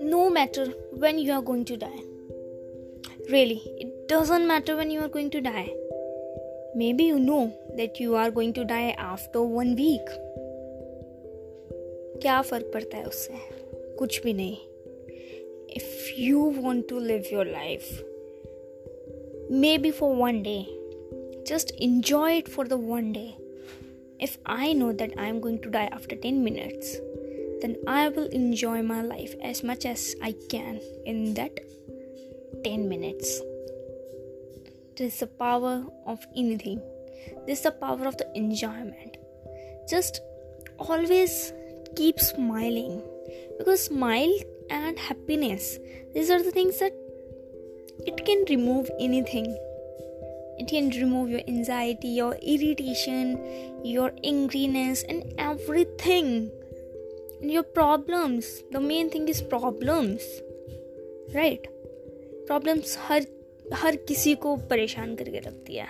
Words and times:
no 0.00 0.30
matter 0.30 0.66
when 0.92 1.18
you 1.18 1.32
are 1.32 1.42
going 1.42 1.64
to 1.64 1.76
die 1.76 2.02
really 3.30 3.60
it 3.78 4.08
doesn't 4.08 4.46
matter 4.46 4.76
when 4.76 4.90
you 4.90 5.00
are 5.00 5.08
going 5.08 5.30
to 5.30 5.40
die 5.40 5.72
maybe 6.76 7.04
you 7.04 7.18
know 7.18 7.52
that 7.76 7.98
you 7.98 8.14
are 8.14 8.30
going 8.30 8.52
to 8.52 8.64
die 8.64 8.94
after 8.98 9.42
one 9.42 9.74
week 9.74 10.14
क्या 12.22 12.42
फ़र्क 12.42 12.70
पड़ता 12.74 12.96
है 12.96 13.04
उससे 13.04 13.34
कुछ 13.98 14.22
भी 14.22 14.32
नहीं 14.32 14.56
if 15.76 16.20
you 16.20 16.50
want 16.50 16.88
to 16.88 17.00
live 17.00 17.24
your 17.32 17.46
life 17.46 17.90
maybe 19.78 19.90
for 19.90 20.14
one 20.16 20.42
day 20.42 20.58
just 21.46 21.70
enjoy 21.78 22.38
it 22.38 22.48
for 22.48 22.64
the 22.66 22.76
one 22.76 23.12
day. 23.12 23.36
If 24.18 24.38
I 24.46 24.72
know 24.72 24.92
that 24.92 25.12
I 25.18 25.26
am 25.26 25.40
going 25.40 25.60
to 25.62 25.70
die 25.70 25.88
after 25.92 26.16
10 26.16 26.42
minutes, 26.42 26.96
then 27.60 27.76
I 27.86 28.08
will 28.08 28.26
enjoy 28.26 28.82
my 28.82 29.02
life 29.02 29.34
as 29.42 29.62
much 29.62 29.84
as 29.84 30.14
I 30.22 30.34
can 30.50 30.80
in 31.04 31.34
that 31.34 31.60
10 32.64 32.88
minutes. 32.88 33.40
This 34.96 35.14
is 35.14 35.20
the 35.20 35.26
power 35.26 35.84
of 36.06 36.26
anything. 36.36 36.80
This 37.46 37.58
is 37.58 37.64
the 37.64 37.72
power 37.72 38.06
of 38.06 38.16
the 38.16 38.30
enjoyment. 38.34 39.16
Just 39.88 40.20
always 40.78 41.52
keep 41.94 42.20
smiling 42.20 43.02
because 43.58 43.84
smile 43.84 44.32
and 44.70 44.98
happiness 44.98 45.78
these 46.14 46.30
are 46.30 46.42
the 46.42 46.50
things 46.50 46.78
that 46.78 46.92
it 48.06 48.24
can 48.26 48.44
remove 48.48 48.90
anything 49.00 49.46
it 50.59 50.67
can 50.67 50.89
remove 51.01 51.29
your 51.29 51.41
anxiety 51.47 52.07
your 52.07 52.35
irritation 52.41 53.37
your 53.83 54.11
angriness 54.31 55.03
and 55.07 55.33
everything 55.37 56.49
and 57.41 57.51
your 57.51 57.63
problems 57.63 58.63
the 58.71 58.79
main 58.79 59.09
thing 59.09 59.27
is 59.27 59.41
problems 59.41 60.21
right 61.33 61.67
problems 62.47 62.97
हर 63.07 63.25
हर 63.81 63.95
किसी 64.07 64.35
को 64.43 64.55
परेशान 64.69 65.15
करके 65.15 65.39
रखती 65.39 65.75
है 65.75 65.87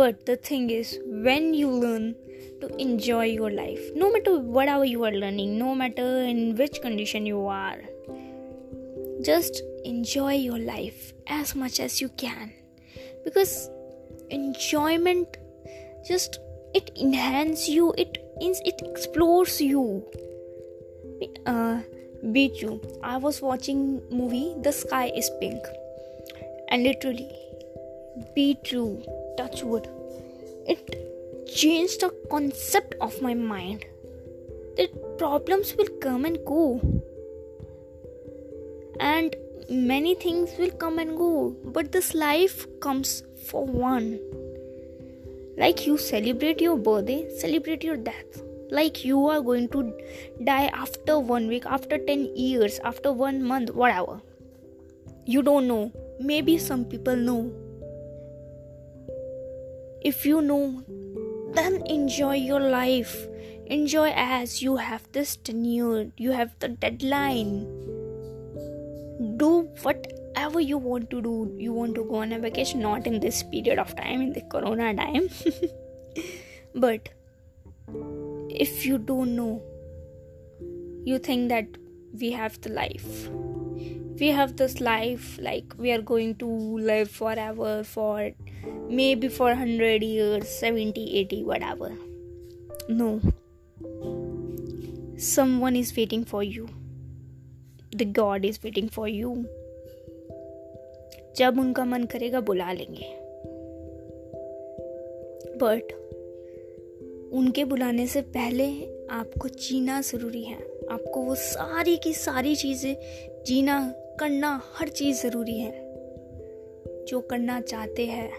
but 0.00 0.24
the 0.28 0.36
thing 0.48 0.68
is 0.70 0.92
when 1.26 1.52
you 1.54 1.70
learn 1.84 2.14
to 2.60 2.68
enjoy 2.84 3.24
your 3.24 3.50
life 3.50 3.90
no 4.02 4.10
matter 4.12 4.38
whatever 4.56 4.84
you 4.84 5.04
are 5.04 5.12
learning 5.24 5.58
no 5.58 5.74
matter 5.74 6.08
in 6.32 6.54
which 6.60 6.80
condition 6.86 7.26
you 7.26 7.46
are 7.46 7.80
just 9.30 9.62
enjoy 9.84 10.32
your 10.34 10.58
life 10.58 11.12
as 11.26 11.54
much 11.62 11.80
as 11.80 12.00
you 12.02 12.08
can 12.24 12.52
because 13.27 13.53
enjoyment 14.29 15.37
just 16.07 16.39
it 16.79 16.91
enhances 17.05 17.69
you 17.69 17.93
it 17.97 18.17
it 18.41 18.81
explores 18.89 19.59
you. 19.61 19.85
Uh 21.45 21.79
be 22.33 22.43
true 22.59 22.81
i 23.09 23.15
was 23.15 23.41
watching 23.47 23.81
movie 24.19 24.55
the 24.67 24.71
sky 24.77 25.05
is 25.21 25.29
pink 25.39 25.67
and 26.69 26.83
literally 26.83 27.29
be 28.35 28.57
true 28.63 29.03
touch 29.37 29.63
wood. 29.63 29.87
It 30.65 31.47
changed 31.47 32.01
the 32.01 32.09
concept 32.29 32.95
of 32.99 33.21
my 33.21 33.33
mind. 33.33 33.85
That 34.77 35.17
problems 35.17 35.75
will 35.75 35.89
come 36.01 36.25
and 36.25 36.37
go. 36.45 36.81
And 38.99 39.35
many 39.69 40.15
things 40.15 40.49
will 40.57 40.71
come 40.71 40.97
and 40.99 41.17
go 41.17 41.55
but 41.65 41.91
this 41.91 42.13
life 42.13 42.65
comes 42.79 43.23
for 43.49 43.65
one. 43.65 44.19
Like 45.57 45.85
you 45.85 45.97
celebrate 45.97 46.61
your 46.61 46.77
birthday 46.77 47.27
celebrate 47.37 47.83
your 47.83 47.97
death. 47.97 48.41
Like 48.69 49.03
you 49.03 49.27
are 49.27 49.41
going 49.41 49.69
to 49.69 49.93
die 50.43 50.67
after 50.67 51.19
one 51.19 51.47
week 51.47 51.65
after 51.65 51.97
10 51.97 52.35
years 52.35 52.79
after 52.83 53.11
one 53.11 53.43
month 53.43 53.71
whatever. 53.71 54.21
You 55.25 55.41
don't 55.41 55.67
know. 55.67 55.91
Maybe 56.19 56.57
some 56.57 56.85
people 56.85 57.15
know. 57.15 57.51
If 60.01 60.25
you 60.25 60.41
know, 60.41 60.83
then 61.53 61.85
enjoy 61.87 62.35
your 62.35 62.61
life. 62.61 63.27
Enjoy 63.65 64.11
as 64.15 64.61
you 64.61 64.77
have 64.77 65.11
this 65.11 65.35
tenure, 65.35 66.11
you 66.15 66.31
have 66.31 66.55
the 66.59 66.69
deadline. 66.69 67.76
Do 69.37 69.69
whatever 69.81 70.59
you 70.59 70.77
want 70.77 71.09
to 71.11 71.21
do. 71.21 71.53
You 71.57 71.73
want 71.73 71.95
to 71.95 72.03
go 72.03 72.15
on 72.15 72.33
a 72.33 72.39
vacation, 72.39 72.81
not 72.81 73.07
in 73.07 73.19
this 73.19 73.43
period 73.43 73.79
of 73.79 73.95
time, 73.95 74.21
in 74.21 74.33
the 74.33 74.41
corona 74.41 74.93
time. 74.95 75.29
but 76.75 77.09
if 78.49 78.85
you 78.85 78.97
don't 78.97 79.35
know, 79.35 79.61
you 81.05 81.19
think 81.19 81.49
that 81.49 81.67
we 82.19 82.31
have 82.31 82.59
the 82.61 82.69
life 82.69 83.29
we 84.19 84.29
have 84.29 84.55
this 84.57 84.79
life 84.81 85.37
like 85.41 85.73
we 85.77 85.91
are 85.91 86.01
going 86.01 86.33
to 86.35 86.47
live 86.47 87.09
forever 87.09 87.83
for 87.83 88.31
maybe 88.89 89.29
for 89.29 89.47
100 89.47 90.01
years 90.01 90.49
70 90.49 91.17
80 91.19 91.43
whatever 91.43 91.91
no 92.89 93.21
someone 95.17 95.75
is 95.75 95.95
waiting 95.95 96.25
for 96.25 96.41
you 96.41 96.67
the 97.97 98.15
God 98.15 98.45
is 98.45 98.59
waiting 98.63 98.89
for 98.89 99.09
you 99.09 99.35
जब 101.35 101.59
उनका 101.59 101.85
मन 101.85 102.03
करेगा, 102.03 102.39
बुला 102.39 102.71
लेंगे। 102.71 103.05
But 105.57 105.93
उनके 107.33 107.65
बुलाने 107.65 108.07
से 108.07 108.21
पहले 108.21 108.71
आपको 109.09 109.47
जीना 109.47 110.01
ज़रूरी 110.01 110.43
है। 110.43 110.57
आपको 110.89 111.21
वो 111.21 111.35
सारी 111.35 111.97
की 111.97 112.13
सारी 112.13 112.55
चीज़ें, 112.55 112.95
जीना, 113.45 113.93
करना, 114.19 114.61
हर 114.73 114.87
चीज़ 114.87 115.23
ज़रूरी 115.23 115.59
है। 115.59 115.87
जो 117.05 117.21
करना 117.21 117.61
चाहते 117.61 118.05
हैं। 118.05 118.31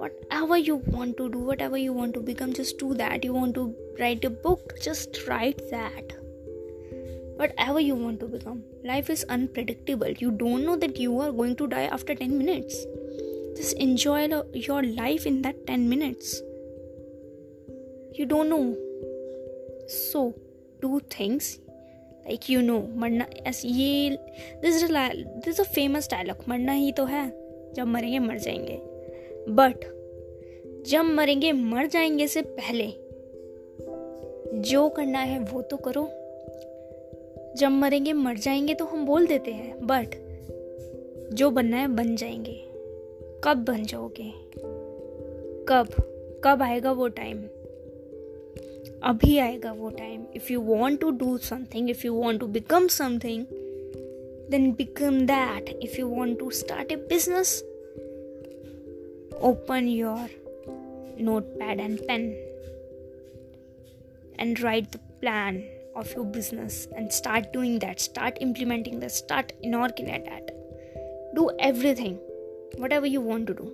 Whatever 0.32 0.56
you 0.56 0.80
want 0.88 1.16
to 1.16 1.28
do 1.28 1.40
whatever 1.62 1.78
you 1.78 1.92
want 1.92 2.14
to 2.14 2.20
become 2.20 2.52
just 2.52 2.80
do 2.80 2.94
that 2.94 3.24
you 3.24 3.32
want 3.32 3.54
to 3.54 3.74
write 4.00 4.26
a 4.26 4.28
book 4.28 4.72
just 4.82 5.28
write 5.28 5.60
that 5.60 6.21
whatever 7.60 7.80
you 7.80 7.96
want 7.96 8.20
to 8.20 8.26
become 8.26 8.62
life 8.86 9.10
is 9.10 9.24
unpredictable 9.26 10.14
you 10.22 10.30
don't 10.30 10.64
know 10.64 10.76
that 10.76 11.00
you 11.00 11.20
are 11.20 11.30
going 11.30 11.56
to 11.56 11.66
die 11.66 11.86
after 11.86 12.14
ten 12.14 12.30
minutes 12.30 12.86
just 13.56 13.76
enjoy 13.78 14.28
your 14.54 14.82
life 14.82 15.26
in 15.26 15.42
that 15.42 15.66
10 15.66 15.88
minutes. 15.88 16.40
You 18.18 18.26
don't 18.26 18.48
know. 18.48 18.76
So, 19.88 20.34
do 20.82 21.00
things 21.18 21.58
like 22.26 22.50
you 22.50 22.60
know 22.60 22.78
मरना 22.96 23.26
ऐसे 23.46 23.68
ये 23.68 24.10
this 24.62 24.82
is 24.84 24.92
this 25.44 25.60
a 25.60 25.64
famous 25.64 26.10
dialogue 26.10 26.44
मरना 26.48 26.72
ही 26.72 26.92
तो 26.92 27.04
है 27.04 27.28
जब 27.72 27.86
मरेंगे 27.86 28.18
मर 28.18 28.38
जाएँगे 28.38 28.78
बट 29.52 29.84
जब 30.86 31.04
मरेंगे 31.04 31.52
मर 31.52 31.86
जाएँगे 31.86 32.26
से 32.26 32.42
पहले 32.42 32.86
जो 34.60 34.88
करना 34.88 35.18
है 35.18 35.38
वो 35.40 35.62
तो 35.62 35.76
करो 35.76 36.08
जब 37.56 37.68
मरेंगे, 37.68 38.12
मर 38.12 38.36
जाएँगे 38.36 38.74
तो 38.74 38.84
हम 38.84 39.06
बोल 39.06 39.26
देते 39.26 39.50
हैं, 39.50 39.86
बट 39.86 40.08
जो 41.34 41.50
बनना 41.50 41.76
है, 41.76 41.88
बन 41.88 42.16
जाएँगे। 42.16 42.64
कब 43.44 43.54
बन 43.56 43.84
जाओगे? 43.84 44.32
कब? 45.68 45.88
कब 46.44 46.62
आएगा 46.62 46.92
वो 46.92 47.08
टाइम 47.08 47.42
अभी 49.02 49.38
आएगा 49.38 49.72
वो 49.72 49.90
time 49.90 50.24
if 50.36 50.52
you 50.52 50.60
want 50.60 51.00
to 51.00 51.10
do 51.10 51.38
something 51.38 51.90
if 51.90 52.06
you 52.06 52.14
want 52.14 52.40
to 52.40 52.46
become 52.46 52.88
something 52.88 53.46
then 54.50 54.64
become 54.76 55.16
that. 55.26 55.68
If 55.82 55.98
you 55.98 56.06
want 56.08 56.38
to 56.38 56.48
start 56.50 56.90
a 56.92 56.96
business, 57.12 57.62
open 59.40 59.86
your 59.88 60.28
notepad 61.28 61.80
and 61.80 61.98
pen 62.06 62.34
and 64.38 64.60
write 64.60 64.90
the 64.92 65.00
plan. 65.22 65.62
Of 65.94 66.12
your 66.14 66.24
business 66.24 66.88
and 66.96 67.12
start 67.12 67.52
doing 67.52 67.78
that. 67.80 68.00
Start 68.00 68.38
implementing 68.40 69.00
that. 69.00 69.12
Start 69.12 69.52
at 69.62 70.24
that. 70.24 70.50
Do 71.34 71.50
everything 71.58 72.18
whatever 72.76 73.06
you 73.06 73.20
want 73.20 73.46
to 73.48 73.54
do. 73.54 73.72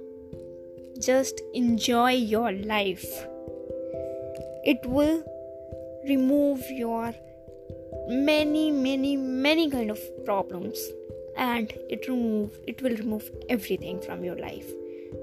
Just 1.01 1.41
enjoy 1.55 2.13
your 2.13 2.53
life. 2.53 3.07
It 4.65 4.85
will 4.85 5.25
remove 6.09 6.63
your 6.71 7.15
many 8.09 8.71
many 8.71 9.17
many 9.17 9.69
kind 9.71 9.91
of 9.91 10.01
problems 10.25 10.79
and 11.37 11.73
it 11.91 12.09
remove 12.09 12.59
it 12.67 12.81
will 12.83 12.97
remove 12.97 13.31
everything 13.49 14.01
from 14.01 14.25
your 14.25 14.37
life 14.37 14.71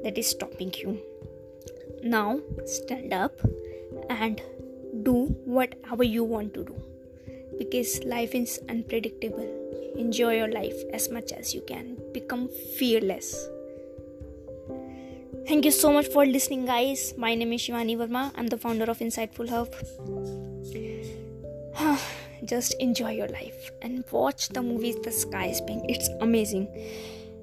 that 0.04 0.18
is 0.18 0.28
stopping 0.28 0.74
you. 0.78 1.00
Now 2.04 2.40
stand 2.66 3.14
up 3.14 3.40
and 4.10 4.42
do 5.04 5.26
whatever 5.46 6.04
you 6.04 6.24
want 6.24 6.54
to 6.54 6.64
do 6.64 6.76
because 7.58 8.04
life 8.04 8.36
is 8.36 8.60
unpredictable 8.70 9.50
enjoy 9.98 10.36
your 10.36 10.52
life 10.52 10.76
as 10.94 11.10
much 11.10 11.32
as 11.32 11.54
you 11.54 11.62
can 11.68 11.98
become 12.14 12.50
fearless 12.78 13.48
Thank 15.48 15.64
you 15.64 15.70
so 15.70 15.94
much 15.94 16.08
for 16.08 16.26
listening, 16.26 16.66
guys. 16.66 17.14
My 17.18 17.36
name 17.36 17.54
is 17.54 17.62
Shivani 17.62 17.96
Verma. 17.96 18.32
I'm 18.34 18.48
the 18.48 18.58
founder 18.58 18.86
of 18.86 18.98
Insightful 18.98 19.48
Hub. 19.48 19.70
Just 22.46 22.74
enjoy 22.80 23.12
your 23.12 23.28
life 23.28 23.70
and 23.84 24.04
watch 24.10 24.50
the 24.50 24.64
movie 24.64 24.96
The 25.04 25.12
Sky 25.12 25.46
is 25.46 25.62
Pink. 25.62 25.86
It's 25.88 26.10
amazing. 26.20 26.68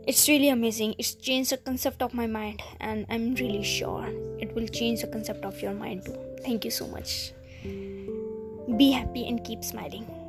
It's 0.05 0.29
really 0.29 0.49
amazing. 0.49 0.97
It's 0.99 1.15
changed 1.15 1.53
the 1.53 1.59
concept 1.59 2.03
of 2.03 2.13
my 2.13 2.27
mind, 2.27 2.61
and 2.81 3.07
I'm 3.09 3.37
really 3.37 3.63
sure 3.63 4.09
it 4.41 4.53
will 4.53 4.67
change 4.67 5.03
the 5.03 5.07
concept 5.07 5.45
of 5.45 5.63
your 5.63 5.73
mind 5.73 6.05
too. 6.05 6.19
Thank 6.43 6.65
you 6.65 6.73
so 6.73 6.89
much. 6.89 7.31
Be 7.63 8.91
happy 8.91 9.27
and 9.27 9.43
keep 9.45 9.65
smiling. 9.65 10.22